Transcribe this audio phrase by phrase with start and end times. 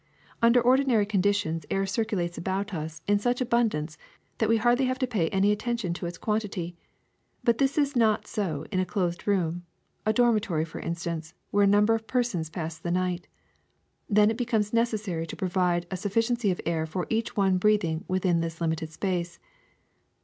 [0.01, 0.03] ^^
[0.41, 3.99] Under ordinary conditions air circulates about us in such abundance
[4.39, 6.75] that we hardly have to pay any attention to its quantity;
[7.43, 9.63] but this is not so in a closed room,
[10.03, 13.27] a dormitory for instance, where a number of persons pass the night.
[14.09, 18.39] Then it becomes necessary to provide a sufficiency of air for each one breathing within
[18.41, 19.37] this limited space.